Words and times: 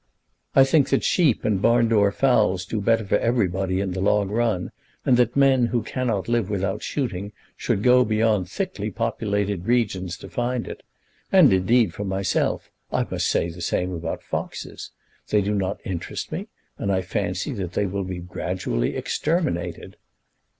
I 0.55 0.63
think 0.63 0.89
that 0.89 1.03
sheep 1.03 1.45
and 1.45 1.61
barn 1.61 1.87
door 1.89 2.11
fowls 2.11 2.65
do 2.65 2.81
better 2.81 3.05
for 3.05 3.19
everybody 3.19 3.79
in 3.79 3.91
the 3.91 4.01
long 4.01 4.29
run, 4.29 4.71
and 5.05 5.15
that 5.17 5.35
men 5.35 5.67
who 5.67 5.83
cannot 5.83 6.27
live 6.27 6.49
without 6.49 6.81
shooting 6.81 7.33
should 7.55 7.83
go 7.83 8.03
beyond 8.03 8.49
thickly 8.49 8.89
populated 8.89 9.67
regions 9.67 10.17
to 10.17 10.27
find 10.27 10.67
it. 10.67 10.81
And, 11.31 11.53
indeed, 11.53 11.93
for 11.93 12.03
myself, 12.03 12.71
I 12.91 13.05
must 13.11 13.27
say 13.27 13.51
the 13.51 13.61
same 13.61 13.93
about 13.93 14.23
foxes. 14.23 14.89
They 15.29 15.43
do 15.43 15.53
not 15.53 15.79
interest 15.85 16.31
me, 16.31 16.47
and 16.79 16.91
I 16.91 17.03
fancy 17.03 17.51
that 17.53 17.73
they 17.73 17.85
will 17.85 18.03
gradually 18.03 18.89
be 18.93 18.97
exterminated." 18.97 19.97